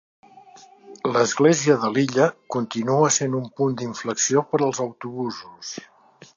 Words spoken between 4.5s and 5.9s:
per als autobusos.